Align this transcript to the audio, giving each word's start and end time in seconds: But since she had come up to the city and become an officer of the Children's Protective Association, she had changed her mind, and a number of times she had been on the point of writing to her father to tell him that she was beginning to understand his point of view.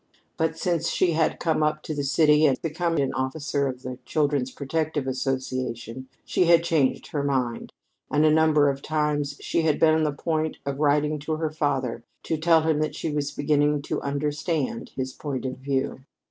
But 0.35 0.57
since 0.57 0.89
she 0.89 1.11
had 1.11 1.39
come 1.39 1.61
up 1.61 1.83
to 1.83 1.93
the 1.93 2.03
city 2.03 2.47
and 2.47 2.59
become 2.59 2.97
an 2.97 3.13
officer 3.13 3.67
of 3.67 3.83
the 3.83 3.99
Children's 4.03 4.49
Protective 4.49 5.05
Association, 5.05 6.07
she 6.25 6.45
had 6.45 6.63
changed 6.63 7.09
her 7.11 7.21
mind, 7.21 7.71
and 8.09 8.25
a 8.25 8.31
number 8.33 8.67
of 8.67 8.81
times 8.81 9.37
she 9.41 9.61
had 9.61 9.79
been 9.79 9.93
on 9.93 10.03
the 10.03 10.11
point 10.11 10.57
of 10.65 10.79
writing 10.79 11.19
to 11.19 11.33
her 11.35 11.51
father 11.51 12.03
to 12.23 12.35
tell 12.35 12.63
him 12.63 12.79
that 12.79 12.95
she 12.95 13.11
was 13.11 13.29
beginning 13.29 13.83
to 13.83 14.01
understand 14.01 14.89
his 14.95 15.13
point 15.13 15.45
of 15.45 15.59
view. 15.59 15.99